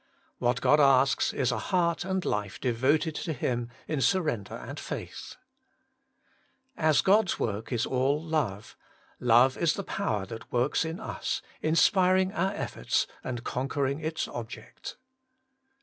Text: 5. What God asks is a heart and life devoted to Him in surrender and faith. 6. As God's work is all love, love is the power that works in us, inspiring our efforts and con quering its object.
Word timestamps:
5. 0.39 0.39
What 0.39 0.61
God 0.61 0.79
asks 0.79 1.31
is 1.31 1.51
a 1.51 1.59
heart 1.59 2.03
and 2.03 2.25
life 2.25 2.59
devoted 2.59 3.13
to 3.13 3.33
Him 3.33 3.69
in 3.87 4.01
surrender 4.01 4.55
and 4.55 4.79
faith. 4.79 5.09
6. 5.11 5.37
As 6.75 7.01
God's 7.03 7.39
work 7.39 7.71
is 7.71 7.85
all 7.85 8.19
love, 8.19 8.75
love 9.19 9.55
is 9.59 9.75
the 9.75 9.83
power 9.83 10.25
that 10.25 10.51
works 10.51 10.85
in 10.85 10.99
us, 10.99 11.43
inspiring 11.61 12.33
our 12.33 12.51
efforts 12.53 13.05
and 13.23 13.43
con 13.43 13.69
quering 13.69 14.03
its 14.03 14.27
object. 14.27 14.97